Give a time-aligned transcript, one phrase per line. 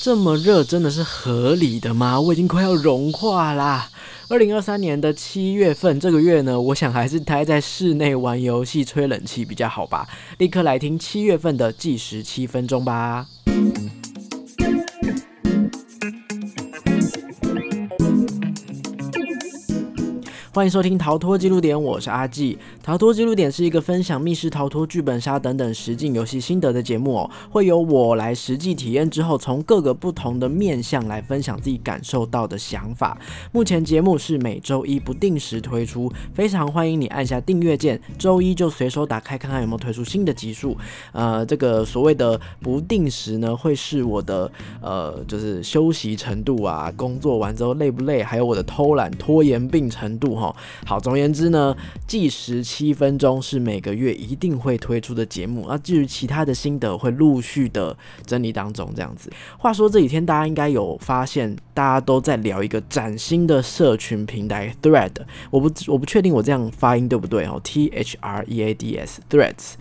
[0.00, 2.20] 这么热真的是合理的吗？
[2.20, 3.90] 我已经快要融化啦！
[4.28, 10.06] 二零二三年的七月份，这个月呢，我想还是待在室内玩游戏、吹冷气比较好吧。
[10.38, 13.26] 立刻来听七月份的计时七分钟吧。
[20.58, 22.58] 欢迎收听逃脱记录点，我是阿纪。
[22.82, 33.16] 逃脱记录点是一个分享密室逃脱、剧本杀等等实境游戏心得的节目哦，会由我来实际体验之后，从各个不同的面向来分享自己感受到的想法。
[33.52, 40.76] 目前节目是每周一不定时推出，非常欢迎你按下订阅键，周一就随手打开看看有没有推出新的集数。
[41.12, 50.47] 呃，这个所谓的不定时呢，会是我的呃，就是休息程度啊，工作完之后累不累，还有我的偷懒拖延病程度哈。
[50.84, 51.76] 好，总而言之呢，
[52.06, 55.66] 计时七分钟是每个月一定会推出的节目。
[55.68, 59.30] 那至于其他的心得，会陆续的整理当中这样子。
[59.58, 65.12] 话说这几天大家应该有发现，大家都在聊一个崭新的社群平台 Thread。
[65.50, 69.74] 我不我不确定我这样发音对不对哦，T H R E A D S Threads。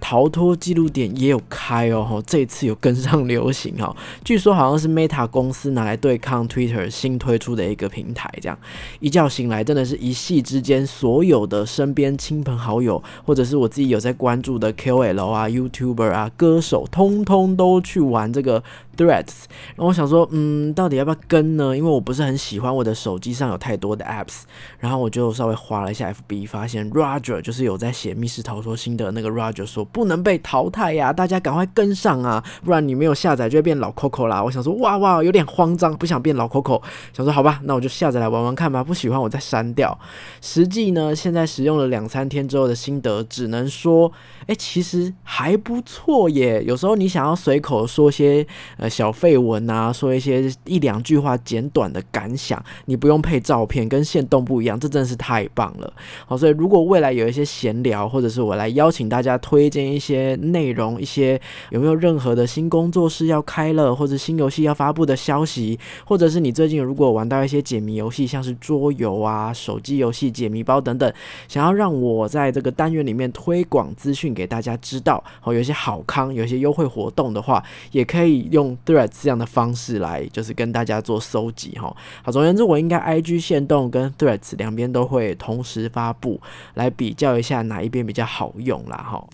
[0.00, 3.94] 逃脱记录点也有开哦，这次有跟上流行哈。
[4.24, 8.58] 据说好像是 Meta 公司拿来对抗 Twitter 新推出的一个平台，这样
[9.00, 18.62] 一觉醒来，真的是一夕之间，所有的身边亲朋好友，或者是我自己有在关注的 KOL 啊、YouTuber 啊、歌手，通通都去玩这个。
[18.96, 19.44] Threads，
[19.76, 21.74] 然后我想说，嗯，到底要不要跟呢？
[21.74, 24.42] 因为我不是很喜欢我的手机上有太多的 apps，
[24.78, 34.42] 然后我就稍微划了一下 FB，发现 Roger 就是有在写密室逃脱新的那个 Roger 说不能被淘汰呀，大家赶快跟上啊，不然你没有下载就会变老 Coco 啦。
[34.42, 39.98] 我想说，哇哇，有点慌张，不想变老 Coco，想说好吧，那我就下载来玩玩看吧，不喜欢我再删掉。
[40.40, 44.10] 实际呢，现在使用了两三天之后的心得，只能说，
[44.50, 46.62] 哎，其实还不错耶。
[46.64, 48.90] 有时候你想要随口说些呃。
[48.90, 55.90] 小废文啊，说一些一两句话简短的感想，你不用配照片，跟线动不一样，这真是太棒了。
[56.26, 61.40] 好，所以如果未来有一些闲聊，或者是我来邀请大家推荐一些内容，一些
[61.70, 71.10] 有没有任何的新工作室要开了，或者新游戏要发布的消息，或者是你最近如果玩到一些解谜游戏，像是桌游啊、手机游戏解谜包等等，
[71.46, 77.62] 想要让我在这个单元里面推广资讯给大家知道，好，有一些好康，有一些优惠活动的话，
[77.92, 78.70] 也可以用。
[78.86, 81.94] Threads 这样的方式来，就是跟大家做搜集哈。
[82.22, 86.40] 好，总而言之，我应该 IG 线动跟 Threads 两边都会同时发布，
[86.74, 89.28] 来比较一下哪一边比较好用啦哈。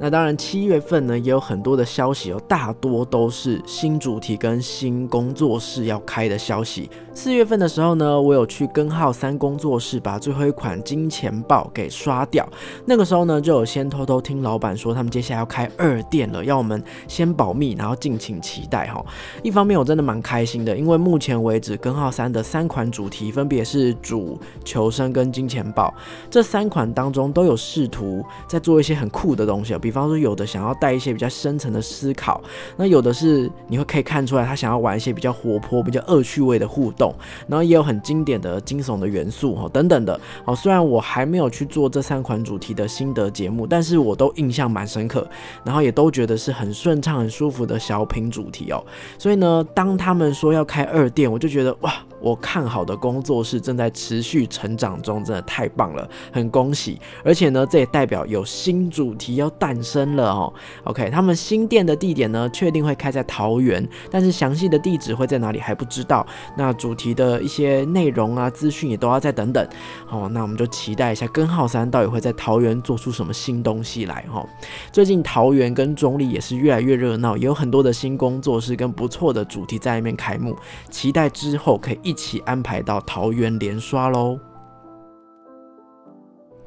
[0.00, 6.90] 那当然，七月份呢也有很多的消息哦，大多都是新主题跟新工作室要开的消息。
[7.16, 12.46] 四月份的时候呢，我有去根号三工作室把最后一款金钱豹给刷掉。
[12.84, 19.02] 那个时候呢，就有先偷偷听老板说，他们接下来要开二店了，要我们先保密，然后敬请期待哈。
[19.42, 25.94] 一方面我真的蛮开心的，因为目前为止根号三的三款主题分别是主、求生跟金钱豹，
[26.28, 29.94] 这三款当中都有试图在做一些很酷的东西，比。
[29.94, 32.42] 比方说，有的想要带一些比较深层的思考，
[32.76, 37.03] 那有的是你会可以看出来，他想要玩一些比较活泼、比较恶趣味的互动，
[37.48, 40.20] 然后也有很经典的惊悚的元素哈等等的。
[40.44, 45.26] 哦，虽然我还没有去做这三款主题的心得节目，但是我都印象蛮深刻，
[45.64, 48.84] 然后也都觉得是很顺畅、很舒服的小品主题哦。
[49.18, 51.92] 所以呢，当他们说要开二店，我就觉得哇。
[52.24, 56.98] 我看好的工作室正在持续成长中，真的太棒了，很恭喜！
[57.22, 60.50] 而且呢，这也代表有新主题要诞生了哦。
[60.84, 66.26] OK，他们新店的地点呢，确定会开在桃园，但是详细的地址会在哪里还不知道。
[66.56, 69.68] 那主题的一些内容啊、资讯也都要再等等。
[70.06, 74.42] 好，那我们就期待一下根号三到底会在桃园做出什么新东西来哈。
[74.90, 80.56] 最近桃园跟中立也是越来越热闹，也有很多的新工作室跟不错的主题在那边开幕，
[80.88, 82.13] 期待之后可以一。
[82.14, 84.38] 一起安排到桃园连刷喽。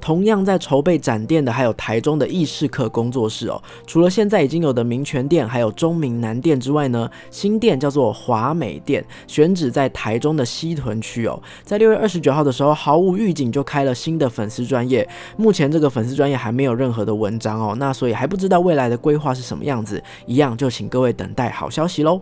[0.02, 3.62] 同样在筹备展店的还有台中的意式客工作室哦。
[3.86, 11.42] 除了现在已经有的民权店，还有中明南店之外呢，新店叫做华美店，选址在台中的西屯区哦。
[11.64, 15.08] 在六月二十九号的时候，毫无预警就开了新的粉丝专业。
[15.38, 20.04] 目前这个粉丝专业还没有任何的文章哦，那所以还不知道未来的规划是什么样子。
[20.26, 22.22] 一样就请各位等待好消息喽。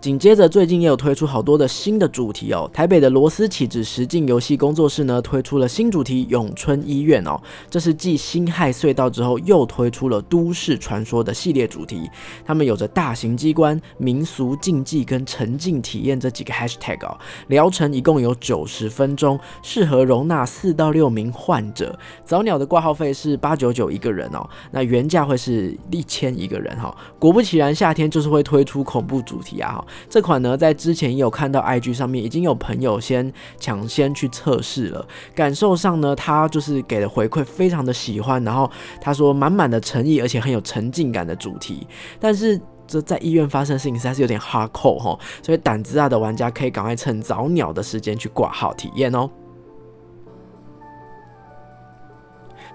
[0.00, 2.68] 紧接着，最近也有推出好多的新的主题哦。
[2.72, 7.38] 台北的螺丝起子实境游戏工作室呢，推出了新主题永春医院哦。
[7.68, 12.08] 这是继辛亥隧道之后，又推出了都市传说的系列主题。
[12.46, 17.14] 他们有着大型机关、民俗禁忌跟沉浸体验这几个 hashtag 哦。
[17.48, 21.98] 疗程一共有九十分钟，适合容纳四到六名患者。
[22.24, 26.96] 早鸟的挂号费是八九九一个人哦，那原价会是一千一个人哈。
[27.18, 29.86] 果不其然，夏天就是会推出恐怖主题啊哈。
[30.08, 38.70] 这款呢，在之前也有看到 IG 上面已经有朋友先抢先去测试了，感受上呢，他就是给的回馈非常的喜欢，然后
[39.00, 41.86] 他说满满的诚意，而且很有沉浸感的主题。
[42.18, 49.30] 但是这在医院发生的事情实在是有点哈扣哈，所以胆子大的玩家可以赶快趁早鸟的时间去挂号体验哦。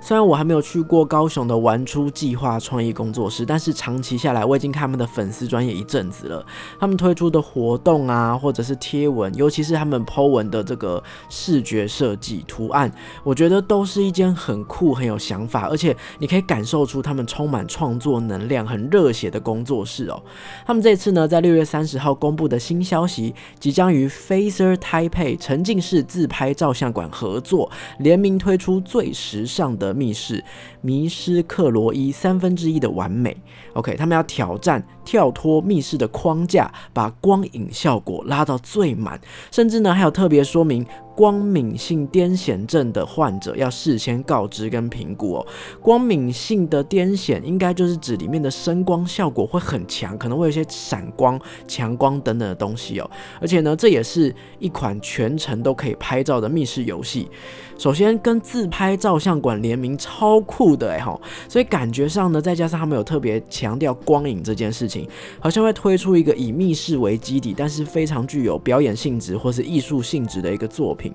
[0.02, 6.46] 虽然我还没有去过高雄的玩出计划创意工作室，但是长期下来，我已经看他们的粉丝专业一阵子了。
[6.80, 12.92] 他们推出的活动啊，或者是贴文，尤其是他们 Po 文的这个视觉设计图案，
[13.24, 20.22] 我觉得都是一件很酷、很有想法，而且你可以感受出他们充满创作能量、很热血的工作室哦。
[20.68, 29.85] 他们这次呢，在六月三十号公布的新消息，即将与 Facer Taipei 沉浸式自拍照相馆合作，联名推出最时尚的。
[29.86, 30.44] 的密室
[30.82, 33.36] 迷失克罗伊三分之一的完美
[33.74, 39.18] ，OK，他们要挑战跳脱密室的框架，把光影效果拉到最满，
[39.52, 40.86] 甚至呢还有特别说明。
[41.16, 45.48] 光敏性癫痫症的患者要事先告知跟评估哦。
[45.82, 53.10] 光敏性的癫痫应该就是指里面的声光效果会很强，可能会有一些闪光、强光等等的东西哦。
[53.40, 57.30] 而且呢，这也是一款全程都可以拍照的密室游戏。
[57.78, 61.18] 首先跟自拍照相馆联名，超酷的哎哈。
[61.48, 64.95] 所以感觉上呢，再加上他们有特别强调光影这件事情，
[65.40, 71.12] 好像会推出一个以密室为基底，但是非常具有表演性质或是艺术性质的一个作品。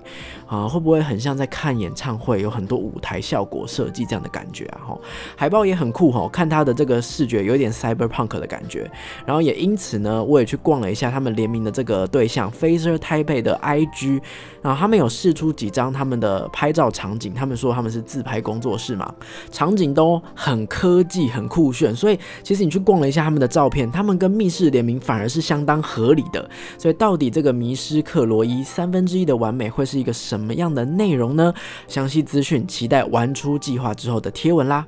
[0.46, 4.80] 啊，会不会很像在看演唱会，有很多舞台效果设计这样的感觉啊？
[4.88, 4.98] 哈，
[5.36, 8.90] 海报也很酷哈，看它的这个视觉有点 cyberpunk 的感觉。
[9.24, 14.20] 然后也因此呢，我也去逛了一下他们联名的这个对象 Facer Taipei 的 IG，
[14.60, 19.14] 然后他们有试出几张他们的拍照场景，他们说他们是自拍工作室嘛，
[19.52, 21.94] 场景都很科技、很酷炫。
[21.94, 26.50] 所以其实你去逛了一下他们的照片，他们跟密室联名反而是相当合理的。
[26.76, 29.70] 所以到底这个迷失克罗伊三分之一的完美？
[29.70, 31.54] 会是一个什么样的内容呢？
[31.86, 34.84] 详细资讯期待玩出计划之后的贴文啦。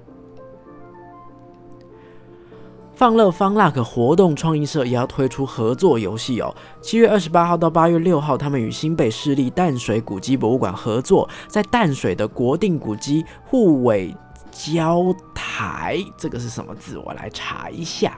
[2.94, 6.55] 放乐方 luck 活动创意社也要推出合作游戏哦。
[6.81, 14.14] 七月二十八号到八月六号，他们与新北市立淡水古迹博物馆合作，在淡水的国定古迹护尾
[14.52, 16.99] 礁台，这个是什么字？
[16.99, 18.17] 我来查一下。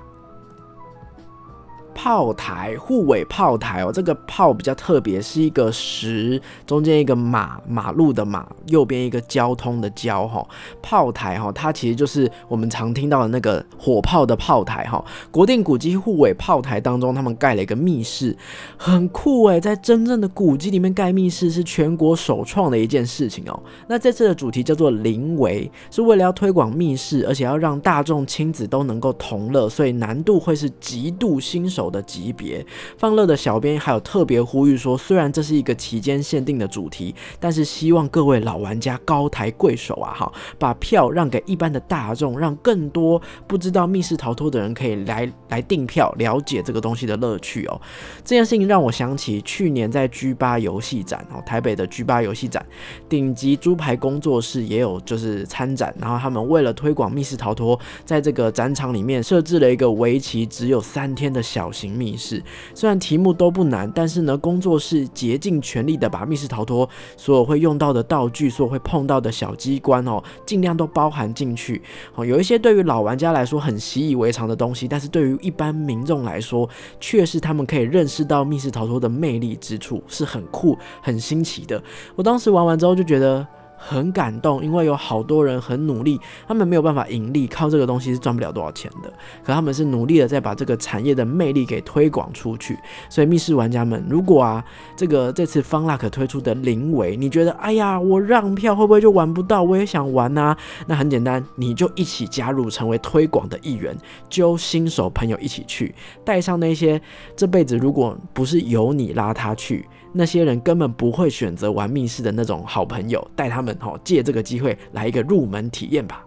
[2.04, 10.46] 炮台护尾炮台哦，这个炮比较特别，是一个石中间一个马马路的马，右边一个交通的交哈。
[10.82, 15.02] 炮台哈，它其实就是我们常听到的那个火炮的炮台哈。
[15.30, 18.36] 国定古迹护尾炮台当中，他们盖了一个密室，
[18.76, 23.58] 很酷诶，在真正的古迹里面盖密室是全国首创的一件事情哦。
[23.88, 31.90] 那这次的主题叫做临围，是为了要推广密室，而且要让大众亲子都能够同乐，所以难度会是极度新手。
[31.94, 32.66] 的级别，
[32.98, 47.80] 放乐的小编还有特别呼吁说，虽然这是一个期间限定的主题，但是希望各位老玩家高抬贵手啊，哈，把票让给一般的大众，让更多不知道密室逃脱的人可以来来订票，了解这个东西的乐趣哦。
[48.24, 52.64] 这件事情让我想起去年在 G 八游戏展哦，台北的 G 八游戏展，
[53.08, 61.70] 顶级猪排工作室也有就是参展，然后他们为了推广密室逃脱，在这个展场里面设置了一个为期只有三天的小。
[61.74, 62.42] 型密室
[62.74, 71.82] 虽然题目都不难，但是呢，工作室竭尽全力的把密室逃脱所有会用到的道具，所有会碰到的小机关哦，尽量都包含进去。
[72.14, 76.68] 哦，有一些对于老玩家来说很习以为常的东西，但是对于一般民众来说，
[77.00, 81.82] 却是他们可以认识到密室逃脱的魅力之处，是很酷、很新奇的。
[82.14, 83.46] 我当时玩完之后就觉得。
[83.86, 89.12] 很感动，因为有好多人很努力，他们没有办法盈利，靠这个东西是赚不了多少钱的。
[89.44, 92.78] 可他们是努力的在把这个产业的魅力给推广出去。
[93.10, 94.64] 所以密室玩家们，如果啊
[94.96, 99.62] 这个这次方 luck 推出的临尾，你觉得哎呀我让票会不会就玩不到？
[99.62, 100.56] 我也想玩啊。
[100.86, 103.94] 那很简单，你就一起加入，成为推广的一员，
[104.30, 107.00] 揪新手朋友一起去，带上那些
[107.36, 109.86] 这辈子如果不是由你拉他去。
[110.16, 116.24] 那些人根本不会选择玩密室的那种好朋友，带他们哈借这个机会来一个入门体验吧。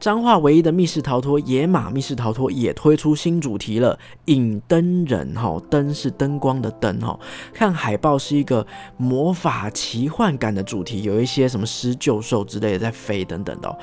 [0.00, 7.18] 彰化唯一的密室逃脱野马密室逃脱也推出新主题了，影灯人哈，灯是灯光的灯哈。
[7.54, 8.66] 看海报是一个
[8.98, 13.68] 魔法奇幻感的主题，有一些什么狮鹫兽之类的在飞等等的。
[13.68, 13.76] 哦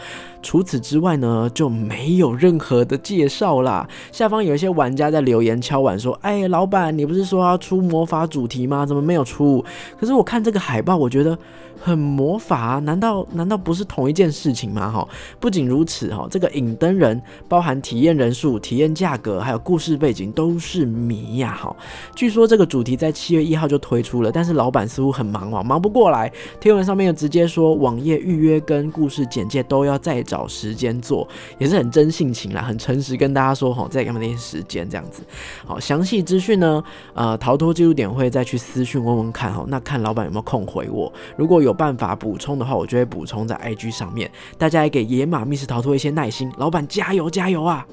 [0.43, 3.87] 除此之外呢，就没有任何的介绍啦。
[4.11, 8.83] 下方有一些玩家在留言敲碗说：“哎，老板，你不是说要出魔法主题吗？
[8.83, 9.63] 怎么没有出？”
[9.99, 11.37] 可是我看这个海报，我觉得。
[11.83, 14.91] 很魔法，难道难道不是同一件事情吗？
[14.91, 15.07] 哈，
[15.39, 21.57] 不仅如此，哈，这个影灯人包含体验人数、体验价格，还有故事背景都是谜呀！
[21.57, 21.73] 哈，
[22.13, 26.29] 据说这个主题在七月一号就推出了，但是老板似乎很忙哦，忙不过来。
[26.59, 31.25] 天文上面又直接说，网页预约跟故事简介都要再找时间做，
[31.57, 35.23] 也是很真性情啦，很诚实跟大家说，哈，再给他们点时间这样子。
[35.65, 41.61] 好，详细资讯呢，呃，逃脱记录点会再去私讯问问看，哈，那看老板有没有空回我，如果。
[41.61, 44.27] 有办法补充的话，我就会补充在 IG 上面。
[44.57, 47.85] 大家也给野马密室逃脱一些耐心，老板加油加油啊！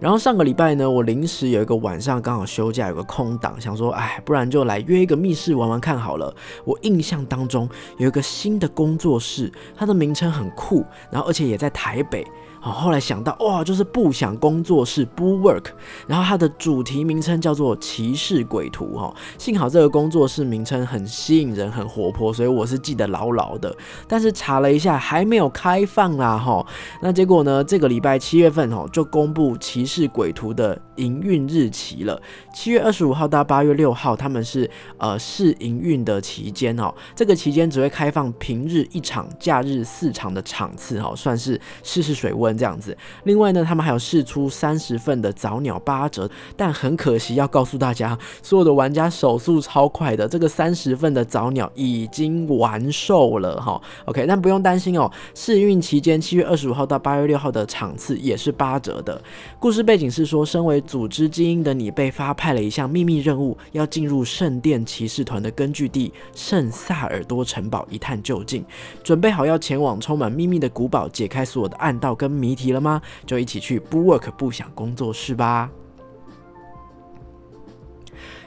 [0.00, 6.34] 然后上个礼拜呢，我临时有一个晚上刚好休假，有个空档，想说，哎，不然就来约一个密室玩玩看好了。
[6.64, 12.26] 我印象当中有一个新的工作室，它的名称很酷，然后而且也在台北。
[12.64, 15.66] 好，后来想到哇，就是不想工作室 （Bu Work），
[16.06, 19.14] 然后它的主题名称叫做骑士鬼图哈。
[19.36, 23.76] 幸好这个工作室名称很吸引人，很活泼，所以我是记得牢牢的。
[24.08, 26.66] 但是查了一下，还没有开放啦哈。
[27.02, 27.62] 那结果呢？
[27.62, 32.18] 这个礼拜七月份哦，就公布骑士鬼图的营运日期了。
[32.54, 36.90] 七月二十五号到八月六号，他们是呃试营运的期间哦。
[37.14, 42.53] 这个期间只会开放平日一场，假日四场的场次哈，算是试试水温。
[42.56, 53.80] 这样子，另外呢，他们还有试出三十份的早鸟八折，但很可惜要告诉大家，所有的玩家手速超快的，这个三十份的早鸟已经完售了哈。
[54.04, 59.18] OK，但不用担心哦，试运期间七月二十五号到八月六号的场次也是八折的。
[59.58, 68.62] 故事背景是说，身为组织精英的你被发派了一项秘密任务，要进入圣殿骑士团的根据地圣萨尔多城堡一探究竟，
[69.02, 72.34] 准备好要前往充满秘密的古堡，解开所有的暗道跟。
[72.44, 73.00] 谜题了吗？
[73.24, 75.70] 就一起去不 Work 不想工作室吧。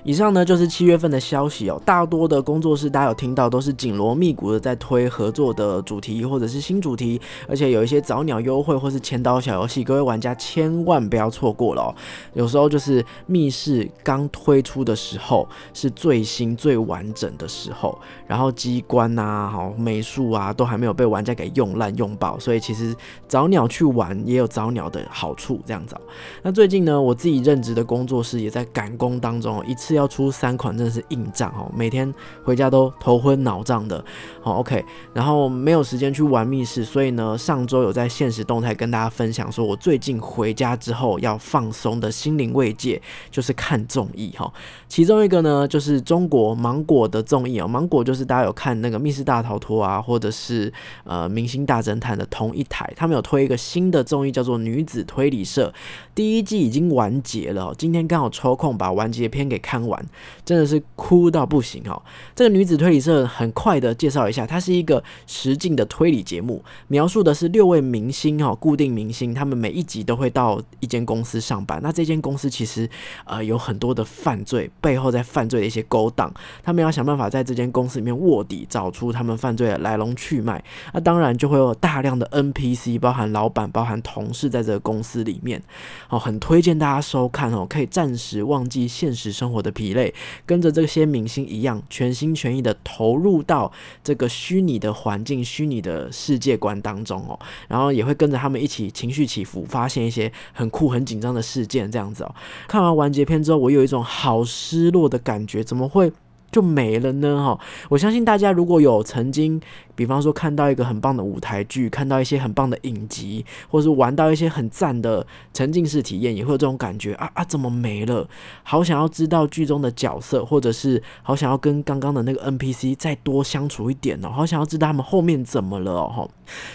[0.07, 1.79] 以上呢就是七月份的消息哦。
[1.83, 11.91] 大多的工作室大家有听到，都是紧锣密鼓的在推合作的主题或者是新主题，而且有一些早鸟优惠或是千刀小游戏，各位玩家千万不要错过了哦。
[12.33, 22.95] 有时候就是密室刚推出的时候是最新最完整的时候，然后机关呐、好美术啊都还没有被玩家给用烂用爆，所以其实
[23.27, 25.97] 早鸟去玩也有早鸟的好处这样子。
[26.43, 29.96] 那最近呢，我自己任职的工作室也在赶工当中，一次。
[29.97, 32.13] 要出三款真的是硬仗哦，每天
[32.43, 34.03] 回家都头昏脑胀的。
[34.41, 43.01] 好，OK，然后没有时间去玩密室，所以呢，上周有在现实动态跟大家分享，说我最近回家之后要放松的心灵慰藉
[43.31, 44.51] 就是看综艺哈。
[44.87, 50.71] 其中一个呢，就是中国芒果的综艺哦，芒果就是大家有看那个密室大逃脱啊，或者是
[51.05, 55.73] 呃明星大侦探的同一台，他们有推一个新的综艺叫做女子推理社，
[56.13, 59.86] 第一季已经完结了，今天刚好抽空把完结篇给看。
[59.87, 60.05] 玩
[60.45, 62.01] 真的是哭到不行哦！
[62.35, 71.79] 这个女子推理社很快的介绍一下，它是一个实境的推理节目，描述的是六位明星哈，固定明星，他们每一集都会到一间公司上班。
[71.81, 72.89] 那这间公司其实
[73.25, 80.63] 呃有很多的犯罪，背后在犯罪的一些勾当，他们要想办法在这间公司里面卧底，找出他们犯罪的来龙去脉。
[80.93, 85.61] 那当然就会有大量的 NPC，包含老板、包含同事在这个公司里面。
[86.09, 89.66] 哦，很推荐大家收看哦，可以暂时忘记现实生活的。
[89.67, 90.13] 的疲累，
[90.45, 93.69] 跟着这些明星一样，全心全意的投入到
[94.01, 102.33] 这个虚拟的环境、虚拟的世界观当中哦，然后也会跟着他们一起情绪起伏，发现一些很酷、很紧张的事件，这样子哦。
[102.67, 106.11] 看完完结篇之后，我有一种好失落的感觉，怎么会？
[106.49, 107.59] 就没了呢哈！
[107.89, 109.59] 我相信大家如果有曾经，
[109.97, 117.43] 比方说看到一个很棒的舞台剧，看到一些很棒的影集，或是玩到一些很赞的沉浸式体验，也会有这种感觉啊啊！
[117.43, 118.29] 怎么没了？
[118.61, 126.29] 好想要知道剧中的角色，或者是好想要跟刚刚的那个 NPC 再多相处一点哦，好想要知道他们后面怎么了哦！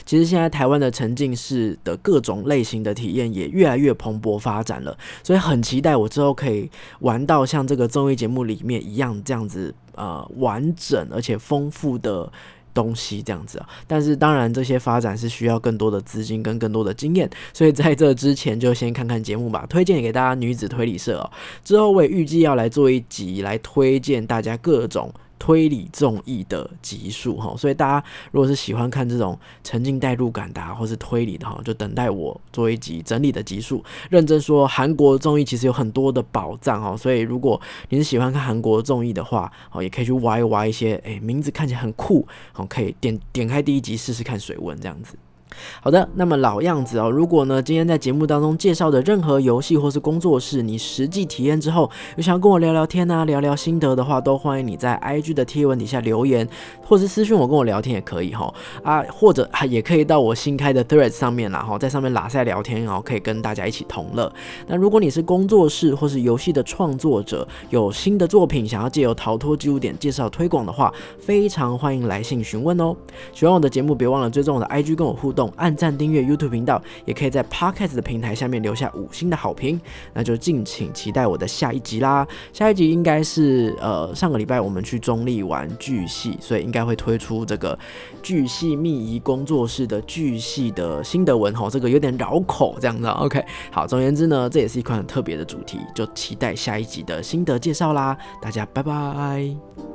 [0.05, 9.73] 其实现在台湾的沉浸式的各种类型的体验也越来越蓬勃发展了，所以很期待我之后可以玩到像这个综艺节目里面一样这样子。
[9.95, 12.33] 呃，完整而且丰富的
[12.75, 19.67] 东西这样子啊，但是当然这些发展是需要更多的资金跟更多的经验，所以在这之前就先看看节目吧。
[19.69, 21.31] 推荐给大家女子推理社哦，
[21.65, 25.13] 之后我也预计要来做一集来推荐大家各种。
[25.43, 27.53] 推理综艺的集数哈。
[27.57, 36.97] 所以大家如果是喜欢看这种沉浸代入感的，啊或是推理的哈，就等待我做一集整理的集数，认真说韩国综艺其实有很多的宝藏哦。
[36.97, 45.17] 所以如果你是喜欢看韩国综艺的话，哦，也可以去挖一挖一些诶名字看起来很酷，哦，可以点点开第一集试试看水温这样子。
[45.81, 47.11] 好的，那么老样子哦。
[47.11, 56.49] 如果呢，今天在节目当中介绍的任何游戏或是工作室，你实际体验之后，有想要跟我聊聊天啊，聊聊心得的话，都欢迎你在 IG 的贴文底下留言，
[56.85, 64.33] 或是私讯我跟我聊天也可以哈啊，或者还也可以到我新开的 Threads 上面啦哈，在上面拉塞聊天哦，可以跟大家一起同乐。
[64.67, 72.95] 那如果你是工作室或是游戏的创作者，有新的作品想要借由逃脱记录点介绍推广的话，非常欢迎来信询问哦。
[73.33, 75.42] 喜欢我的节目，别忘了追踪我的 IG 跟我互动。
[75.57, 79.81] 按赞订阅 YouTube 频道，也可以在 Podcast 的平台下面留下五星的好评。
[80.13, 82.27] 那就敬请期待我的下一集啦！
[82.53, 87.79] 下一集应该是呃上个礼拜我们去中立玩巨系，所以应该会推出这个
[88.23, 91.71] 巨系密仪工作室的巨系的心得文吼。
[91.71, 93.07] 这个有点绕口这样子。
[93.07, 98.17] OK，好，总而言之呢，这也是一款很特别的主题，就期待下一集的心得介绍啦！
[98.41, 99.92] 大家拜拜。